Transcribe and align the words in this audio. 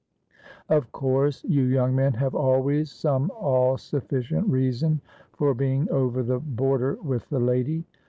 'Of 0.67 0.91
course. 0.91 1.43
You 1.43 1.61
young 1.61 1.95
men 1.95 2.13
have 2.13 2.33
always 2.33 2.91
some 2.91 3.29
all 3.35 3.77
sufficient 3.77 4.47
reason 4.47 4.99
for 5.33 5.53
being 5.53 5.87
over 5.91 6.23
the 6.23 6.39
border 6.39 6.95
with 7.03 7.29
the 7.29 7.39
lady. 7.39 7.83